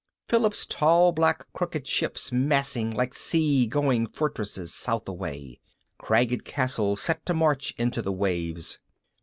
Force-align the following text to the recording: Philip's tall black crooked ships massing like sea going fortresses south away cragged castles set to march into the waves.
Philip's 0.27 0.65
tall 0.65 1.11
black 1.11 1.45
crooked 1.53 1.85
ships 1.85 2.31
massing 2.31 2.89
like 2.89 3.13
sea 3.13 3.67
going 3.67 4.07
fortresses 4.07 4.73
south 4.73 5.07
away 5.07 5.59
cragged 5.99 6.43
castles 6.43 6.99
set 7.01 7.23
to 7.27 7.35
march 7.35 7.75
into 7.77 8.01
the 8.01 8.11
waves. 8.11 8.79